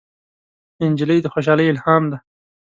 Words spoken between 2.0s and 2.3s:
ده.